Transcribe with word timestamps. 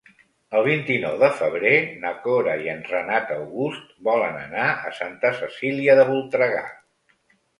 El 0.59 0.63
vint-i-nou 0.67 1.17
de 1.23 1.27
febrer 1.39 1.73
na 2.05 2.13
Cora 2.23 2.55
i 2.63 2.71
en 2.73 2.79
Renat 2.87 3.29
August 3.35 3.93
volen 4.09 4.39
anar 4.45 4.65
a 4.89 4.93
Santa 5.01 5.31
Cecília 5.41 5.99
de 6.01 6.09
Voltregà. 6.11 6.65